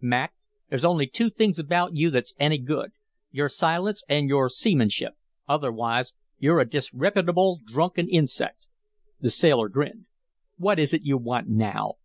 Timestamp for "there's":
0.68-0.84